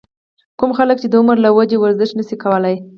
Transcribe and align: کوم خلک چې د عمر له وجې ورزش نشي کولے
کوم 0.59 0.71
خلک 0.77 0.97
چې 1.01 1.07
د 1.09 1.13
عمر 1.21 1.37
له 1.45 1.49
وجې 1.57 1.77
ورزش 1.79 2.09
نشي 2.19 2.35
کولے 2.43 2.75